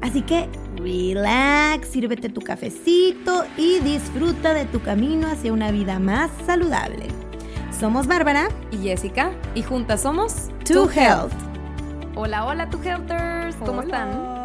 Así 0.00 0.22
que 0.22 0.48
relax, 0.76 1.88
sírvete 1.88 2.28
tu 2.28 2.40
cafecito 2.40 3.44
y 3.56 3.80
disfruta 3.80 4.54
de 4.54 4.64
tu 4.66 4.80
camino 4.80 5.26
hacia 5.26 5.52
una 5.52 5.70
vida 5.70 5.98
más 5.98 6.30
saludable. 6.44 7.08
Somos 7.78 8.06
Bárbara 8.06 8.48
y 8.70 8.78
Jessica 8.78 9.32
y 9.54 9.62
juntas 9.62 10.02
somos 10.02 10.48
To 10.66 10.90
Health. 10.90 11.32
Hola, 12.14 12.46
hola, 12.46 12.70
To 12.70 12.82
Healthers. 12.82 13.56
¿Cómo 13.56 13.82
están? 13.82 14.36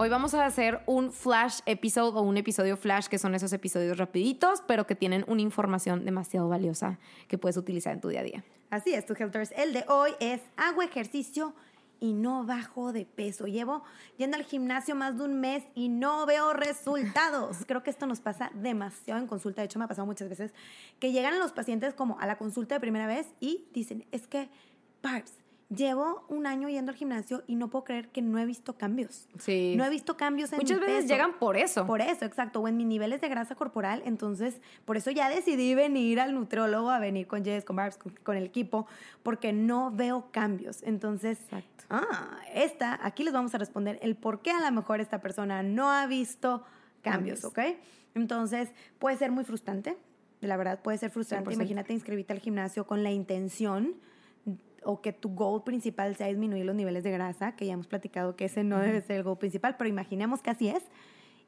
Hoy 0.00 0.08
vamos 0.08 0.32
a 0.34 0.46
hacer 0.46 0.80
un 0.86 1.12
flash 1.12 1.58
episode 1.66 2.16
o 2.16 2.22
un 2.22 2.36
episodio 2.36 2.76
flash, 2.76 3.08
que 3.08 3.18
son 3.18 3.34
esos 3.34 3.52
episodios 3.52 3.98
rapiditos, 3.98 4.62
pero 4.66 4.86
que 4.86 4.94
tienen 4.94 5.24
una 5.26 5.42
información 5.42 6.04
demasiado 6.04 6.48
valiosa 6.48 6.98
que 7.26 7.36
puedes 7.36 7.56
utilizar 7.56 7.94
en 7.94 8.00
tu 8.00 8.08
día 8.08 8.20
a 8.20 8.22
día. 8.22 8.44
Así 8.70 8.94
es, 8.94 9.06
To 9.06 9.14
Healthers. 9.14 9.52
El 9.56 9.72
de 9.72 9.84
hoy 9.88 10.12
es 10.20 10.40
hago 10.56 10.82
ejercicio 10.82 11.52
y 12.00 12.12
no 12.12 12.44
bajo 12.44 12.92
de 12.92 13.04
peso. 13.04 13.46
Llevo 13.46 13.82
yendo 14.16 14.36
al 14.36 14.44
gimnasio 14.44 14.94
más 14.94 15.18
de 15.18 15.24
un 15.24 15.40
mes 15.40 15.64
y 15.74 15.88
no 15.88 16.26
veo 16.26 16.52
resultados. 16.52 17.58
Creo 17.66 17.82
que 17.82 17.90
esto 17.90 18.06
nos 18.06 18.20
pasa 18.20 18.50
demasiado 18.54 19.20
en 19.20 19.26
consulta. 19.26 19.62
De 19.62 19.66
hecho, 19.66 19.78
me 19.78 19.86
ha 19.86 19.88
pasado 19.88 20.06
muchas 20.06 20.28
veces 20.28 20.52
que 20.98 21.12
llegan 21.12 21.38
los 21.38 21.52
pacientes 21.52 21.94
como 21.94 22.18
a 22.20 22.26
la 22.26 22.36
consulta 22.36 22.74
de 22.74 22.80
primera 22.80 23.06
vez 23.06 23.26
y 23.40 23.66
dicen, 23.72 24.06
es 24.12 24.26
que, 24.26 24.48
Barbs, 25.02 25.32
llevo 25.70 26.24
un 26.28 26.46
año 26.46 26.68
yendo 26.68 26.90
al 26.92 26.96
gimnasio 26.96 27.42
y 27.46 27.56
no 27.56 27.68
puedo 27.68 27.84
creer 27.84 28.08
que 28.08 28.22
no 28.22 28.38
he 28.38 28.46
visto 28.46 28.76
cambios. 28.78 29.28
Sí. 29.38 29.74
No 29.76 29.84
he 29.84 29.90
visto 29.90 30.16
cambios 30.16 30.52
en 30.52 30.58
Muchas 30.58 30.78
mi 30.80 30.86
veces 30.86 31.02
peso. 31.02 31.14
llegan 31.14 31.38
por 31.38 31.56
eso. 31.56 31.86
Por 31.86 32.00
eso, 32.00 32.24
exacto. 32.24 32.60
O 32.60 32.68
en 32.68 32.76
mis 32.76 32.86
niveles 32.86 33.20
de 33.20 33.28
grasa 33.28 33.54
corporal. 33.54 34.02
Entonces, 34.06 34.60
por 34.84 34.96
eso 34.96 35.10
ya 35.10 35.28
decidí 35.28 35.74
venir 35.74 36.20
al 36.20 36.34
nutriólogo, 36.34 36.90
a 36.90 36.98
venir 36.98 37.26
con 37.26 37.44
Jess, 37.44 37.64
con 37.64 37.76
Barbs, 37.76 37.98
con, 37.98 38.14
con 38.22 38.36
el 38.36 38.44
equipo, 38.44 38.86
porque 39.22 39.52
no 39.52 39.90
veo 39.90 40.30
cambios. 40.32 40.82
Entonces, 40.82 41.38
Exacto. 41.42 41.84
ah, 41.90 42.38
esta, 42.54 42.98
aquí 43.02 43.22
les 43.22 43.32
vamos 43.34 43.54
a 43.54 43.58
responder 43.58 43.98
el 44.02 44.16
por 44.16 44.40
qué 44.40 44.50
a 44.52 44.60
lo 44.60 44.72
mejor 44.74 45.00
esta 45.00 45.20
persona 45.20 45.62
no 45.62 45.90
ha 45.90 46.06
visto 46.06 46.62
cambios, 47.02 47.40
Cambios. 47.42 47.44
¿ok? 47.44 47.80
Entonces, 48.14 48.70
puede 48.98 49.16
ser 49.16 49.30
muy 49.30 49.44
frustrante. 49.44 49.96
La 50.40 50.56
verdad, 50.56 50.80
puede 50.82 50.98
ser 50.98 51.10
frustrante. 51.10 51.50
100%. 51.50 51.54
Imagínate 51.54 51.92
inscribirte 51.92 52.32
al 52.32 52.38
gimnasio 52.40 52.86
con 52.86 53.02
la 53.02 53.10
intención 53.10 53.94
o 54.84 55.00
que 55.00 55.12
tu 55.12 55.30
goal 55.30 55.64
principal 55.64 56.16
sea 56.16 56.28
disminuir 56.28 56.64
los 56.64 56.74
niveles 56.74 57.02
de 57.04 57.10
grasa, 57.10 57.56
que 57.56 57.66
ya 57.66 57.72
hemos 57.72 57.86
platicado 57.86 58.36
que 58.36 58.46
ese 58.46 58.64
no 58.64 58.78
debe 58.78 59.00
ser 59.00 59.16
el 59.16 59.22
goal 59.22 59.38
principal, 59.38 59.76
pero 59.76 59.88
imaginemos 59.88 60.42
que 60.42 60.50
así 60.50 60.68
es, 60.68 60.82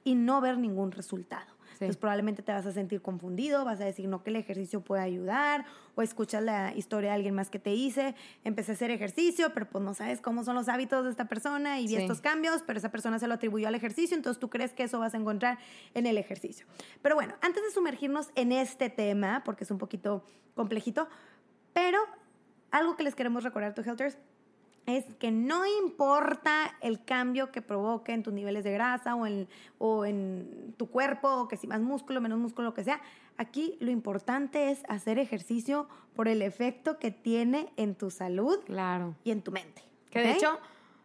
y 0.03 0.15
no 0.15 0.41
ver 0.41 0.57
ningún 0.59 0.93
resultado. 0.93 1.47
Sí. 1.73 1.85
Entonces 1.85 1.99
probablemente 1.99 2.43
te 2.43 2.53
vas 2.53 2.67
a 2.67 2.73
sentir 2.73 3.01
confundido, 3.01 3.65
vas 3.65 3.81
a 3.81 3.85
decir 3.85 4.09
no 4.09 4.23
que 4.23 4.31
el 4.31 4.37
ejercicio 4.37 4.81
puede 4.83 5.03
ayudar, 5.03 5.65
o 5.95 6.03
escuchas 6.03 6.43
la 6.43 6.75
historia 6.75 7.11
de 7.11 7.17
alguien 7.17 7.35
más 7.35 7.49
que 7.51 7.59
te 7.59 7.71
dice, 7.71 8.15
empecé 8.45 8.73
a 8.73 8.75
hacer 8.75 8.91
ejercicio, 8.91 9.53
pero 9.55 9.69
pues 9.69 9.85
no 9.85 9.95
sabes 9.95 10.21
cómo 10.21 10.43
son 10.43 10.55
los 10.57 10.69
hábitos 10.69 11.05
de 11.05 11.11
esta 11.11 11.27
persona 11.27 11.81
y 11.81 11.85
vi 11.85 11.97
Sí. 11.97 12.03
estos 12.03 12.21
cambios, 12.21 12.63
pero 12.67 12.79
esa 12.79 12.91
persona 12.91 13.19
se 13.19 13.29
lo 13.29 13.35
atribuyó 13.35 13.69
al 13.69 13.75
ejercicio, 13.75 14.17
entonces 14.17 14.41
tú 14.41 14.51
crees 14.51 14.73
que 14.73 14.83
eso 14.85 14.99
vas 14.99 15.15
a 15.15 15.19
encontrar 15.19 15.59
en 15.95 16.07
el 16.07 16.19
ejercicio. 16.19 16.67
Pero 17.03 17.15
bueno, 17.15 17.35
antes 17.41 17.63
de 17.63 17.71
sumergirnos 17.71 18.31
en 18.35 18.53
este 18.53 18.91
tema, 18.91 19.43
porque 19.45 19.65
es 19.65 19.71
un 19.71 19.79
poquito 19.79 20.25
complejito, 20.55 21.09
pero 21.73 21.99
algo 22.71 22.97
que 22.97 23.03
les 23.03 23.15
queremos 23.15 23.45
recordar, 23.45 23.75
tu 23.75 23.83
Healthers, 23.83 24.19
es 24.87 25.05
que 25.17 25.31
no 25.31 25.65
importa 25.85 26.75
el 26.81 27.05
cambio 27.05 27.53
que 27.53 27.63
provoque 27.63 28.13
en 28.13 28.23
tus 28.23 28.33
niveles 28.33 28.65
de 28.65 28.73
grasa 28.73 29.15
o 29.15 29.27
en, 29.27 29.47
o 29.79 30.05
en 30.05 30.75
tu 30.77 30.89
cuerpo, 30.89 31.29
o 31.29 31.49
que 31.49 31.57
si 31.57 31.67
más 31.67 31.81
músculo, 31.81 32.21
menos 32.21 32.39
músculo, 32.39 32.69
lo 32.69 32.75
que 32.75 32.83
sea, 32.83 33.01
aquí 33.37 33.77
lo 33.81 33.91
importante 33.91 34.71
es 34.71 34.83
hacer 34.89 35.19
ejercicio 35.19 35.87
por 36.17 36.29
el 36.29 36.43
efecto 36.43 36.99
que 36.99 37.11
tiene 37.11 37.73
en 37.77 37.95
tu 37.95 38.11
salud 38.11 38.59
Claro. 38.65 39.15
y 39.23 39.31
en 39.31 39.43
tu 39.43 39.53
mente. 39.53 39.83
Que 40.11 40.21
de 40.21 40.33
hecho, 40.33 40.59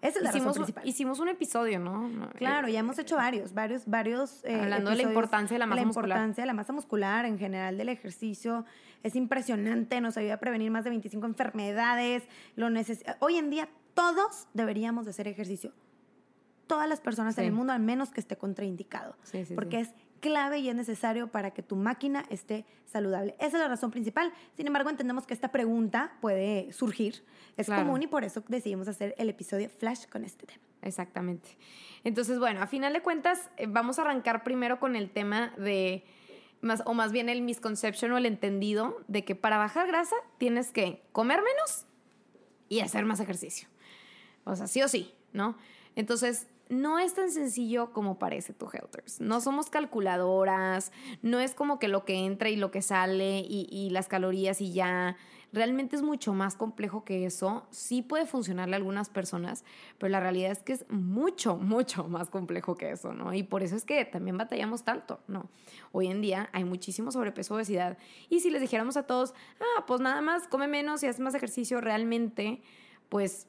esa 0.07 0.19
es 0.19 0.23
la 0.23 0.29
hicimos, 0.29 0.55
principal. 0.55 0.87
hicimos 0.87 1.19
un 1.19 1.29
episodio, 1.29 1.79
¿no? 1.79 2.07
No, 2.09 2.29
Claro, 2.31 2.67
eh, 2.67 2.73
ya 2.73 2.79
hemos 2.79 2.97
hecho 2.99 3.15
varios, 3.15 3.53
varios, 3.53 3.85
varios. 3.85 4.43
eh, 4.45 4.59
Hablando 4.61 4.89
de 4.91 4.95
la 4.97 5.03
importancia 5.03 5.55
de 5.55 5.59
la 5.59 5.65
masa 5.65 5.85
muscular. 5.85 6.05
importancia 6.09 6.41
de 6.43 6.47
la 6.47 6.53
masa 6.53 6.73
muscular 6.73 7.25
en 7.25 7.37
general 7.39 7.77
del 7.77 7.89
ejercicio. 7.89 8.65
Es 9.03 9.15
impresionante, 9.15 10.01
nos 10.01 10.17
ayuda 10.17 10.35
a 10.35 10.39
prevenir 10.39 10.71
más 10.71 10.83
de 10.83 10.89
25 10.91 11.25
enfermedades. 11.25 12.23
Lo 12.55 12.69
neces- 12.69 13.03
Hoy 13.19 13.37
en 13.37 13.49
día 13.49 13.69
todos 13.93 14.47
deberíamos 14.53 15.05
de 15.05 15.11
hacer 15.11 15.27
ejercicio. 15.27 15.73
Todas 16.67 16.89
las 16.89 16.99
personas 16.99 17.37
en 17.37 17.45
el 17.45 17.51
mundo, 17.51 17.73
al 17.73 17.79
menos 17.79 18.09
que 18.09 18.19
esté 18.19 18.35
contraindicado. 18.37 19.15
Sí, 19.23 19.45
sí, 19.45 19.53
porque 19.53 19.81
es 19.81 19.93
clave 20.19 20.59
y 20.59 20.69
es 20.69 20.75
necesario 20.75 21.27
para 21.27 21.51
que 21.51 21.61
tu 21.63 21.75
máquina 21.75 22.25
esté 22.29 22.65
saludable. 22.85 23.35
Esa 23.37 23.47
es 23.47 23.53
la 23.63 23.67
razón 23.67 23.91
principal. 23.91 24.33
Sin 24.55 24.67
embargo, 24.67 24.89
entendemos 24.89 25.25
que 25.27 25.33
esta 25.33 25.51
pregunta 25.51 26.17
puede 26.21 26.71
surgir. 26.71 27.23
Es 27.57 27.67
Claro. 27.67 27.83
común 27.85 28.03
y 28.03 28.07
por 28.07 28.23
eso 28.23 28.43
decidimos 28.47 28.87
hacer 28.87 29.15
el 29.17 29.29
episodio 29.29 29.69
Flash 29.69 30.07
con 30.07 30.23
este 30.23 30.45
tema. 30.45 30.63
Exactamente. 30.81 31.57
Entonces, 32.03 32.39
bueno, 32.39 32.61
a 32.61 32.67
final 32.67 32.93
de 32.93 33.01
cuentas, 33.01 33.49
eh, 33.57 33.65
vamos 33.67 33.97
a 33.97 34.03
arrancar 34.03 34.43
primero 34.43 34.79
con 34.79 34.95
el 34.95 35.09
tema 35.09 35.53
de, 35.57 36.05
más, 36.61 36.83
o 36.85 36.93
más 36.93 37.11
bien 37.11 37.29
el 37.29 37.41
misconception 37.41 38.11
o 38.11 38.17
el 38.17 38.25
entendido 38.25 38.97
de 39.07 39.25
que 39.25 39.35
para 39.35 39.57
bajar 39.57 39.87
grasa 39.87 40.15
tienes 40.37 40.71
que 40.71 41.03
comer 41.11 41.41
menos 41.41 41.85
y 42.69 42.81
hacer 42.81 43.05
más 43.05 43.19
ejercicio. 43.19 43.67
O 44.43 44.55
sea, 44.55 44.67
sí 44.67 44.81
o 44.83 44.87
sí, 44.87 45.13
¿no? 45.33 45.57
Entonces, 45.95 46.47
no 46.69 46.99
es 46.99 47.13
tan 47.13 47.31
sencillo 47.31 47.91
como 47.91 48.17
parece 48.17 48.53
tu 48.53 48.67
Healthers. 48.67 49.21
No 49.21 49.41
somos 49.41 49.69
calculadoras, 49.69 50.91
no 51.21 51.39
es 51.39 51.53
como 51.53 51.79
que 51.79 51.87
lo 51.87 52.05
que 52.05 52.25
entra 52.25 52.49
y 52.49 52.55
lo 52.55 52.71
que 52.71 52.81
sale 52.81 53.39
y, 53.39 53.67
y 53.69 53.89
las 53.91 54.07
calorías 54.07 54.61
y 54.61 54.73
ya. 54.73 55.15
Realmente 55.53 55.95
es 55.95 56.01
mucho 56.01 56.33
más 56.33 56.55
complejo 56.55 57.05
que 57.05 57.25
eso. 57.25 57.65
Sí 57.69 58.01
puede 58.01 58.25
funcionarle 58.25 58.75
a 58.75 58.77
algunas 58.77 59.09
personas, 59.09 59.63
pero 59.97 60.09
la 60.09 60.19
realidad 60.19 60.51
es 60.51 60.61
que 60.61 60.73
es 60.73 60.85
mucho, 60.89 61.55
mucho 61.55 62.09
más 62.09 62.29
complejo 62.29 62.75
que 62.75 62.91
eso, 62.91 63.13
¿no? 63.13 63.33
Y 63.33 63.43
por 63.43 63.63
eso 63.63 63.77
es 63.77 63.85
que 63.85 64.03
también 64.03 64.37
batallamos 64.37 64.83
tanto, 64.83 65.21
¿no? 65.27 65.49
Hoy 65.93 66.07
en 66.07 66.21
día 66.21 66.49
hay 66.51 66.65
muchísimo 66.65 67.11
sobrepeso, 67.11 67.55
obesidad. 67.55 67.97
Y 68.27 68.41
si 68.41 68.49
les 68.49 68.59
dijéramos 68.59 68.97
a 68.97 69.03
todos, 69.03 69.33
ah, 69.61 69.85
pues 69.87 70.01
nada 70.01 70.19
más 70.19 70.47
come 70.49 70.67
menos 70.67 71.03
y 71.03 71.07
haz 71.07 71.21
más 71.21 71.35
ejercicio, 71.35 71.79
realmente, 71.79 72.61
pues 73.07 73.47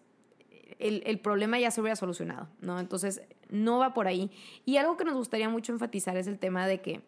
el, 0.79 1.19
problema 1.21 1.59
ya 1.59 1.71
se 1.71 1.81
hubiera 1.81 1.97
solucionado, 1.97 2.49
¿no? 2.61 2.79
Entonces, 2.79 3.23
no 3.49 3.79
va 3.79 3.95
por 3.95 4.07
ahí. 4.07 4.31
Y 4.65 4.77
algo 4.77 4.97
que 4.97 5.05
nos 5.05 5.15
gustaría 5.15 5.49
mucho 5.49 5.73
enfatizar 5.73 6.17
es 6.17 6.27
el 6.27 6.39
tema 6.39 6.67
de 6.67 6.81
que 6.81 7.03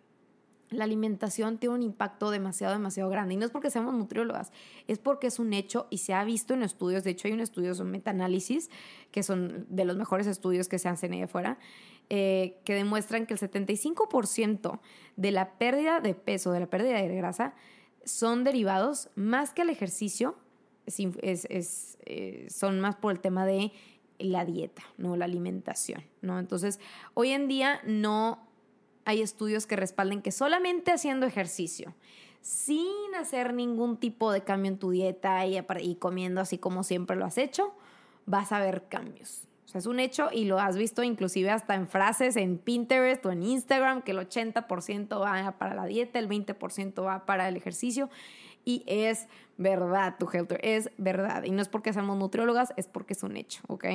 la 0.70 0.84
alimentación 0.84 1.58
tiene 1.58 1.74
un 1.74 1.82
impacto 1.82 2.30
demasiado, 2.30 2.74
demasiado 2.74 3.08
grande. 3.10 3.34
Y 3.34 3.36
no 3.36 3.46
es 3.46 3.50
porque 3.50 3.70
seamos 3.70 3.94
nutriólogas, 3.94 4.52
es 4.86 4.98
porque 4.98 5.28
es 5.28 5.38
un 5.38 5.52
hecho 5.52 5.86
y 5.90 5.98
se 5.98 6.14
ha 6.14 6.24
visto 6.24 6.54
en 6.54 6.62
estudios. 6.62 7.04
De 7.04 7.10
hecho, 7.10 7.28
hay 7.28 7.34
un 7.34 7.40
estudio, 7.40 7.74
son 7.74 7.90
metaanálisis, 7.90 8.70
que 9.10 9.22
son 9.22 9.66
de 9.68 9.84
los 9.84 9.96
mejores 9.96 10.26
estudios 10.26 10.68
que 10.68 10.78
se 10.78 10.88
hacen 10.88 11.12
ahí 11.12 11.22
afuera, 11.22 11.58
eh, 12.10 12.60
que 12.64 12.74
demuestran 12.74 13.26
que 13.26 13.34
el 13.34 13.40
75% 13.40 14.80
de 15.16 15.30
la 15.30 15.58
pérdida 15.58 16.00
de 16.00 16.14
peso, 16.14 16.52
de 16.52 16.60
la 16.60 16.66
pérdida 16.66 16.96
de 16.96 17.14
grasa, 17.16 17.54
son 18.04 18.44
derivados 18.44 19.10
más 19.14 19.52
que 19.52 19.62
al 19.62 19.70
ejercicio, 19.70 20.36
es 20.88 21.44
es- 21.50 21.98
eh, 22.06 22.46
son 22.50 22.80
más 22.80 22.96
por 22.96 23.12
el 23.12 23.20
tema 23.20 23.44
de 23.46 23.72
la 24.18 24.44
dieta, 24.44 24.82
¿no? 24.96 25.16
La 25.16 25.26
alimentación, 25.26 26.02
¿no? 26.22 26.38
Entonces, 26.38 26.80
hoy 27.14 27.30
en 27.30 27.46
día 27.48 27.80
no 27.84 28.40
hay 29.04 29.22
estudios 29.22 29.66
que 29.66 29.76
respalden 29.76 30.22
que 30.22 30.32
solamente 30.32 30.90
haciendo 30.90 31.24
ejercicio, 31.26 31.94
sin 32.40 33.14
hacer 33.18 33.54
ningún 33.54 33.96
tipo 33.96 34.32
de 34.32 34.42
cambio 34.42 34.70
en 34.72 34.78
tu 34.78 34.90
dieta 34.90 35.46
y, 35.46 35.58
y 35.80 35.94
comiendo 35.96 36.40
así 36.40 36.58
como 36.58 36.82
siempre 36.82 37.16
lo 37.16 37.24
has 37.24 37.38
hecho, 37.38 37.74
vas 38.26 38.52
a 38.52 38.60
ver 38.60 38.84
cambios. 38.88 39.44
O 39.64 39.68
sea, 39.70 39.80
es 39.80 39.86
un 39.86 40.00
hecho 40.00 40.30
y 40.32 40.46
lo 40.46 40.58
has 40.58 40.76
visto 40.78 41.02
inclusive 41.02 41.50
hasta 41.50 41.74
en 41.74 41.88
frases 41.88 42.36
en 42.36 42.56
Pinterest 42.58 43.24
o 43.26 43.30
en 43.30 43.42
Instagram, 43.42 44.02
que 44.02 44.12
el 44.12 44.18
80% 44.18 45.20
va 45.20 45.58
para 45.58 45.74
la 45.74 45.84
dieta, 45.84 46.18
el 46.18 46.26
20% 46.28 47.02
va 47.04 47.26
para 47.26 47.48
el 47.48 47.56
ejercicio. 47.56 48.08
Y 48.68 48.84
es 48.86 49.28
verdad, 49.56 50.16
tu 50.18 50.28
Helter, 50.30 50.60
es 50.62 50.90
verdad. 50.98 51.44
Y 51.44 51.52
no 51.52 51.62
es 51.62 51.70
porque 51.70 51.90
seamos 51.94 52.18
nutriólogas, 52.18 52.74
es 52.76 52.86
porque 52.86 53.14
es 53.14 53.22
un 53.22 53.38
hecho, 53.38 53.62
¿ok? 53.66 53.86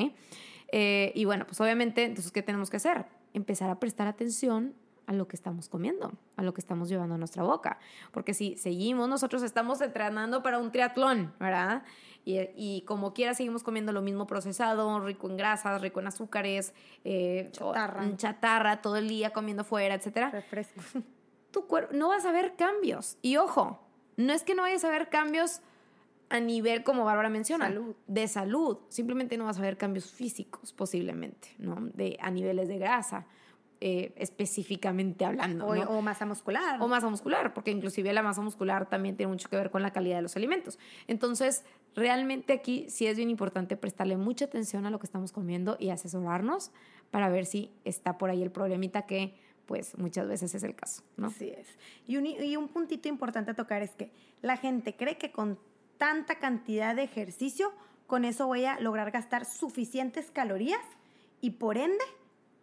Eh, 0.71 1.11
y 1.13 1.25
bueno, 1.25 1.45
pues 1.45 1.61
obviamente, 1.61 2.05
entonces, 2.05 2.31
¿qué 2.31 2.41
tenemos 2.41 2.71
que 2.71 2.77
hacer? 2.77 3.05
Empezar 3.35 3.69
a 3.69 3.79
prestar 3.79 4.07
atención 4.07 4.73
a 5.05 5.13
lo 5.13 5.27
que 5.27 5.35
estamos 5.35 5.69
comiendo, 5.69 6.13
a 6.37 6.41
lo 6.41 6.55
que 6.55 6.61
estamos 6.61 6.89
llevando 6.89 7.13
a 7.13 7.17
nuestra 7.19 7.43
boca. 7.43 7.77
Porque 8.11 8.33
si 8.33 8.57
seguimos, 8.57 9.07
nosotros 9.07 9.43
estamos 9.43 9.79
entrenando 9.81 10.41
para 10.41 10.57
un 10.57 10.71
triatlón, 10.71 11.35
¿verdad? 11.39 11.83
Y, 12.25 12.81
como 12.87 13.13
quiera 13.13 13.35
seguimos 13.35 13.61
comiendo 13.61 13.91
lo 13.91 14.01
mismo 14.01 14.25
procesado, 14.25 14.99
rico 15.01 15.29
en 15.29 15.37
grasas, 15.37 15.81
rico 15.81 15.99
en 15.99 16.07
azúcares, 16.07 16.73
eh, 17.03 17.49
chatarra. 17.51 18.17
chatarra, 18.17 18.81
todo 18.81 18.95
el 18.95 19.07
día 19.07 19.29
comiendo 19.33 19.63
fuera, 19.63 19.93
etcétera. 19.93 20.31
Refresco. 20.31 20.81
Tu 21.51 21.67
cuerpo, 21.67 21.93
no 21.93 22.07
vas 22.07 22.25
a 22.25 22.31
ver 22.31 22.55
cambios. 22.55 23.19
Y 23.21 23.37
ojo, 23.37 23.82
no 24.17 24.33
es 24.33 24.43
que 24.43 24.55
no 24.55 24.63
vayas 24.63 24.83
a 24.83 24.89
ver 24.89 25.09
cambios 25.09 25.61
a 26.29 26.39
nivel, 26.39 26.83
como 26.83 27.05
Bárbara 27.05 27.29
menciona, 27.29 27.71
de 28.07 28.27
salud. 28.27 28.79
Simplemente 28.89 29.37
no 29.37 29.45
vas 29.45 29.59
a 29.59 29.61
ver 29.61 29.77
cambios 29.77 30.11
físicos, 30.11 30.73
posiblemente, 30.73 31.49
¿no? 31.59 31.75
De, 31.93 32.17
a 32.21 32.31
niveles 32.31 32.67
de 32.67 32.79
grasa. 32.79 33.27
Eh, 33.85 34.13
específicamente 34.15 35.25
hablando. 35.25 35.67
O, 35.67 36.01
masa 36.01 36.25
muscular. 36.25 36.81
O 36.81 36.87
masa 36.87 37.09
muscular, 37.09 37.53
porque 37.53 37.69
inclusive 37.69 38.13
la 38.13 38.23
masa 38.23 38.39
muscular 38.39 38.87
también 38.87 39.17
tiene 39.17 39.29
mucho 39.29 39.49
que 39.49 39.57
ver 39.57 39.71
con 39.71 39.81
la 39.81 39.91
calidad 39.91 40.15
de 40.15 40.21
los 40.21 40.37
alimentos. 40.37 40.79
Entonces, 41.07 41.65
realmente 41.93 42.53
aquí 42.53 42.85
sí 42.87 43.07
es 43.07 43.17
bien 43.17 43.29
importante 43.29 43.75
prestarle 43.75 44.15
mucha 44.15 44.45
atención 44.45 44.85
a 44.85 44.89
lo 44.89 44.99
que 44.99 45.05
estamos 45.05 45.33
comiendo 45.33 45.75
y 45.81 45.89
asesorarnos 45.89 46.71
para 47.11 47.27
ver 47.27 47.45
si 47.45 47.73
está 47.83 48.17
por 48.17 48.29
ahí 48.29 48.41
el 48.41 48.51
problemita 48.51 49.01
que 49.01 49.35
pues 49.65 49.97
muchas 49.97 50.27
veces 50.27 50.53
es 50.55 50.63
el 50.63 50.75
caso, 50.75 51.03
¿no? 51.17 51.27
Así 51.27 51.49
es. 51.49 51.67
Y 52.07 52.17
un, 52.17 52.25
y 52.25 52.55
un 52.57 52.67
puntito 52.67 53.07
importante 53.07 53.51
a 53.51 53.53
tocar 53.53 53.81
es 53.81 53.91
que 53.91 54.11
la 54.41 54.57
gente 54.57 54.95
cree 54.95 55.17
que 55.17 55.31
con 55.31 55.57
tanta 55.97 56.35
cantidad 56.35 56.95
de 56.95 57.03
ejercicio, 57.03 57.71
con 58.07 58.25
eso 58.25 58.47
voy 58.47 58.65
a 58.65 58.79
lograr 58.79 59.11
gastar 59.11 59.45
suficientes 59.45 60.31
calorías 60.31 60.81
y 61.41 61.51
por 61.51 61.77
ende 61.77 62.03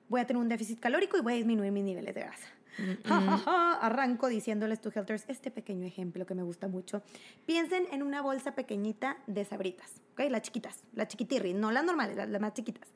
voy 0.09 0.21
a 0.21 0.27
tener 0.27 0.43
un 0.43 0.49
déficit 0.49 0.81
calórico 0.81 1.17
y 1.17 1.21
voy 1.21 1.33
a 1.35 1.37
disminuir 1.37 1.73
mis 1.73 1.85
niveles 1.85 2.15
de 2.15 2.21
grasa. 2.21 2.47
Arranco 3.81 4.29
diciéndoles 4.29 4.81
to 4.81 4.91
Helters 4.95 5.25
este 5.29 5.51
pequeño 5.51 5.87
ejemplo 5.87 6.27
que 6.27 6.35
me 6.35 6.43
gusta 6.43 6.69
mucho. 6.69 7.03
Piensen 7.47 7.85
en 7.93 8.03
una 8.03 8.23
bolsa 8.23 8.55
pequeñita 8.55 9.19
de 9.27 9.45
sabritas, 9.45 10.01
¿ok? 10.13 10.31
Las 10.31 10.43
chiquitas, 10.43 10.85
las 10.95 11.09
chiquitirri, 11.09 11.55
no 11.55 11.71
las 11.71 11.85
normales, 11.85 12.17
las, 12.17 12.41
más 12.41 12.55
chiquitas. 12.55 12.89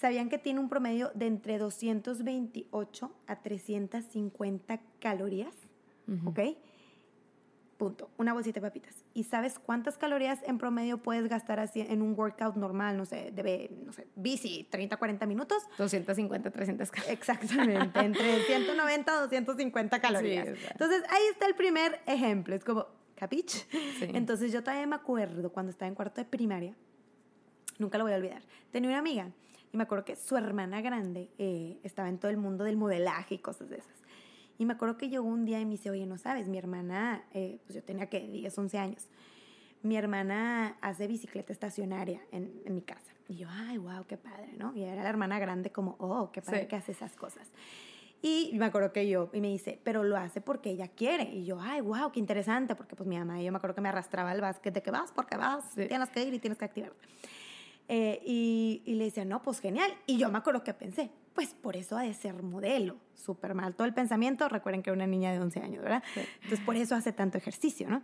¿Sabían 0.00 0.30
que 0.30 0.38
tiene 0.38 0.60
un 0.60 0.70
promedio 0.70 1.10
de 1.14 1.26
entre 1.26 1.58
228 1.58 3.12
a 3.26 3.42
350 3.42 4.80
calorías? 4.98 5.54
¿Ok? 6.24 6.40
Punto. 7.76 8.10
Una 8.16 8.32
bolsita 8.32 8.60
de 8.60 8.66
papitas. 8.66 9.04
¿Y 9.12 9.24
sabes 9.24 9.58
cuántas 9.58 9.98
calorías 9.98 10.38
en 10.46 10.56
promedio 10.56 10.98
puedes 11.02 11.28
gastar 11.28 11.60
así 11.60 11.82
en 11.82 12.00
un 12.00 12.18
workout 12.18 12.56
normal? 12.56 12.96
No 12.96 13.04
sé, 13.04 13.30
de, 13.30 13.70
no 13.84 13.92
sé, 13.92 14.06
bici, 14.16 14.66
30, 14.70 14.96
40 14.96 15.26
minutos. 15.26 15.62
250, 15.76 16.50
300 16.50 16.90
calorías. 16.90 17.18
Exactamente, 17.18 18.00
entre 18.00 18.42
190 18.44 19.12
a 19.12 19.20
250 19.20 20.00
calorías. 20.00 20.48
Entonces, 20.70 21.02
ahí 21.10 21.22
está 21.30 21.46
el 21.46 21.54
primer 21.54 22.00
ejemplo. 22.06 22.54
Es 22.54 22.64
como, 22.64 22.86
¿capich? 23.16 23.66
Entonces, 24.00 24.50
yo 24.50 24.62
todavía 24.62 24.86
me 24.86 24.96
acuerdo 24.96 25.52
cuando 25.52 25.68
estaba 25.70 25.88
en 25.88 25.94
cuarto 25.94 26.22
de 26.22 26.24
primaria, 26.24 26.74
nunca 27.78 27.98
lo 27.98 28.04
voy 28.04 28.14
a 28.14 28.16
olvidar. 28.16 28.42
Tenía 28.70 28.88
una 28.88 28.98
amiga 28.98 29.30
y 29.72 29.76
me 29.76 29.84
acuerdo 29.84 30.04
que 30.04 30.16
su 30.16 30.36
hermana 30.36 30.80
grande 30.80 31.30
eh, 31.38 31.78
estaba 31.82 32.08
en 32.08 32.18
todo 32.18 32.30
el 32.30 32.36
mundo 32.36 32.64
del 32.64 32.76
modelaje 32.76 33.36
y 33.36 33.38
cosas 33.38 33.68
de 33.70 33.78
esas. 33.78 33.94
Y 34.58 34.66
me 34.66 34.74
acuerdo 34.74 34.98
que 34.98 35.08
llegó 35.08 35.24
un 35.24 35.44
día 35.44 35.60
y 35.60 35.64
me 35.64 35.72
dice, 35.72 35.90
oye, 35.90 36.06
no 36.06 36.18
sabes, 36.18 36.48
mi 36.48 36.58
hermana, 36.58 37.24
eh, 37.32 37.60
pues 37.64 37.76
yo 37.76 37.82
tenía 37.82 38.06
que 38.06 38.20
10, 38.20 38.58
11 38.58 38.78
años, 38.78 39.08
mi 39.82 39.96
hermana 39.96 40.76
hace 40.82 41.06
bicicleta 41.06 41.52
estacionaria 41.52 42.20
en, 42.30 42.60
en, 42.66 42.74
mi 42.74 42.82
casa. 42.82 43.12
Y 43.28 43.36
yo, 43.36 43.48
ay, 43.50 43.78
wow, 43.78 44.04
qué 44.06 44.18
padre, 44.18 44.52
¿no? 44.58 44.74
Y 44.74 44.82
era 44.82 45.02
la 45.02 45.08
hermana 45.08 45.38
grande 45.38 45.70
como, 45.70 45.96
oh, 45.98 46.30
qué 46.30 46.42
padre 46.42 46.66
que 46.66 46.76
hace 46.76 46.92
esas 46.92 47.16
cosas. 47.16 47.50
Y 48.22 48.50
me 48.54 48.66
acuerdo 48.66 48.92
que 48.92 49.08
yo, 49.08 49.30
y 49.32 49.40
me 49.40 49.48
dice, 49.48 49.80
pero 49.82 50.04
lo 50.04 50.16
hace 50.18 50.42
porque 50.42 50.70
ella 50.70 50.88
quiere. 50.88 51.24
Y 51.24 51.46
yo, 51.46 51.58
ay, 51.58 51.80
wow, 51.80 52.12
qué 52.12 52.20
interesante, 52.20 52.74
porque 52.74 52.94
pues 52.94 53.08
mi 53.08 53.16
mamá, 53.16 53.40
yo 53.40 53.50
me 53.50 53.56
acuerdo 53.56 53.76
que 53.76 53.80
me 53.80 53.88
arrastraba 53.88 54.30
al 54.30 54.42
básquet 54.42 54.74
de 54.74 54.82
que 54.82 54.90
vas 54.90 55.10
porque 55.12 55.38
vas, 55.38 55.74
tienes 55.74 56.10
que 56.10 56.22
ir 56.22 56.34
y 56.34 56.38
tienes 56.38 56.58
que 56.58 56.66
activarte. 56.66 56.98
Eh, 57.92 58.22
y, 58.24 58.82
y, 58.84 58.94
le 58.94 59.06
decía, 59.06 59.24
no, 59.24 59.42
pues 59.42 59.58
genial. 59.58 59.90
Y 60.06 60.16
yo 60.16 60.30
me 60.30 60.38
acuerdo 60.38 60.62
que 60.62 60.72
pensé, 60.72 61.10
pues 61.34 61.54
por 61.54 61.76
eso 61.76 61.98
ha 61.98 62.02
de 62.02 62.14
ser 62.14 62.40
modelo. 62.40 62.96
Súper 63.16 63.52
mal 63.52 63.74
todo 63.74 63.84
el 63.84 63.92
pensamiento. 63.92 64.48
Recuerden 64.48 64.80
que 64.80 64.90
era 64.90 64.94
una 64.94 65.08
niña 65.08 65.32
de 65.32 65.40
11 65.40 65.60
años, 65.60 65.82
¿verdad? 65.82 66.02
Entonces 66.36 66.60
por 66.60 66.76
eso 66.76 66.94
hace 66.94 67.12
tanto 67.12 67.36
ejercicio, 67.36 67.90
¿no? 67.90 68.02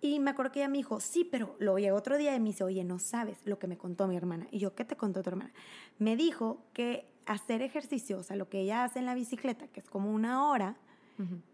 Y 0.00 0.18
me 0.18 0.30
acuerdo 0.30 0.50
que 0.50 0.58
ella 0.58 0.68
me 0.68 0.78
dijo, 0.78 0.98
sí, 0.98 1.22
pero 1.24 1.54
lo 1.60 1.78
llegó 1.78 1.96
otro 1.96 2.18
día 2.18 2.34
y 2.34 2.40
me 2.40 2.46
dice, 2.46 2.64
oye, 2.64 2.82
no 2.82 2.98
sabes 2.98 3.38
lo 3.44 3.60
que 3.60 3.68
me 3.68 3.78
contó 3.78 4.08
mi 4.08 4.16
hermana. 4.16 4.48
Y 4.50 4.58
yo, 4.58 4.74
¿qué 4.74 4.84
te 4.84 4.96
contó 4.96 5.22
tu 5.22 5.30
hermana? 5.30 5.52
Me 5.98 6.16
dijo 6.16 6.64
que 6.72 7.06
hacer 7.26 7.62
ejercicio, 7.62 8.18
o 8.18 8.22
sea, 8.24 8.36
lo 8.36 8.48
que 8.48 8.60
ella 8.60 8.84
hace 8.84 8.98
en 8.98 9.06
la 9.06 9.14
bicicleta, 9.14 9.68
que 9.68 9.80
es 9.80 9.88
como 9.88 10.10
una 10.10 10.48
hora, 10.48 10.76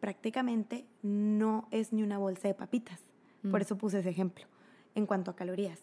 prácticamente 0.00 0.87
no 1.02 1.69
es 1.70 1.93
ni 1.93 2.02
una 2.02 2.19
bolsa 2.19 2.49
de 2.49 2.54
papitas. 2.54 3.00
Por 3.50 3.60
eso 3.60 3.76
puse 3.76 3.99
ese 3.99 4.08
ejemplo 4.08 4.46
en 4.94 5.06
cuanto 5.06 5.31
a 5.31 5.37
calorías. 5.37 5.81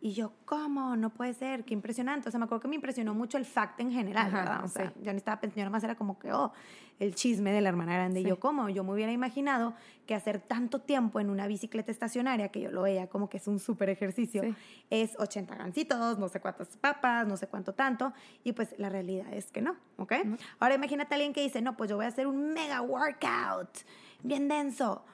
Y 0.00 0.12
yo, 0.12 0.32
¿cómo? 0.44 0.94
No 0.94 1.10
puede 1.10 1.32
ser, 1.32 1.64
qué 1.64 1.72
impresionante. 1.72 2.28
O 2.28 2.30
sea, 2.30 2.38
me 2.38 2.44
acuerdo 2.44 2.60
que 2.60 2.68
me 2.68 2.74
impresionó 2.76 3.14
mucho 3.14 3.38
el 3.38 3.46
fact 3.46 3.80
en 3.80 3.90
general, 3.90 4.30
¿verdad? 4.30 4.64
O 4.64 4.68
sea, 4.68 4.92
ya 5.00 5.12
no 5.12 5.16
estaba 5.16 5.40
pensando, 5.40 5.62
nada 5.62 5.70
más 5.70 5.84
era 5.84 5.94
como 5.94 6.18
que, 6.18 6.32
oh, 6.32 6.52
el 6.98 7.14
chisme 7.14 7.50
de 7.50 7.60
la 7.60 7.70
hermana 7.70 7.94
grande. 7.94 8.20
Y 8.20 8.24
yo, 8.24 8.38
¿cómo? 8.38 8.68
Yo 8.68 8.84
me 8.84 8.92
hubiera 8.92 9.10
imaginado 9.10 9.74
que 10.06 10.14
hacer 10.14 10.38
tanto 10.40 10.80
tiempo 10.80 11.18
en 11.18 11.30
una 11.30 11.46
bicicleta 11.46 11.90
estacionaria, 11.90 12.50
que 12.50 12.60
yo 12.60 12.70
lo 12.70 12.82
veía 12.82 13.06
como 13.08 13.28
que 13.28 13.38
es 13.38 13.48
un 13.48 13.58
súper 13.58 13.88
ejercicio, 13.88 14.42
es 14.90 15.18
80 15.18 15.54
gancitos, 15.56 16.18
no 16.18 16.28
sé 16.28 16.40
cuántas 16.40 16.68
papas, 16.76 17.26
no 17.26 17.36
sé 17.36 17.46
cuánto 17.46 17.72
tanto. 17.72 18.12
Y 18.44 18.52
pues 18.52 18.74
la 18.78 18.90
realidad 18.90 19.32
es 19.32 19.50
que 19.50 19.62
no, 19.62 19.76
¿ok? 19.96 20.12
Ahora 20.58 20.74
imagínate 20.74 21.14
a 21.14 21.16
alguien 21.16 21.32
que 21.32 21.42
dice, 21.42 21.62
no, 21.62 21.76
pues 21.76 21.90
yo 21.90 21.96
voy 21.96 22.04
a 22.04 22.08
hacer 22.08 22.26
un 22.26 22.52
mega 22.52 22.82
workout, 22.82 23.78
bien 24.22 24.46
denso. 24.46 25.04